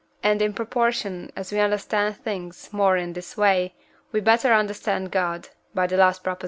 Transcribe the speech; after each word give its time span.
and, 0.23 0.41
in 0.41 0.51
proportion 0.51 1.31
as 1.35 1.51
we 1.51 1.59
understand 1.59 2.17
things 2.17 2.69
more 2.73 2.97
in 2.97 3.13
this 3.13 3.37
way, 3.37 3.75
we 4.11 4.19
better 4.19 4.51
understand 4.51 5.11
God 5.11 5.49
(by 5.75 5.85
the 5.85 5.95
last 5.95 6.23
Prop.) 6.23 6.39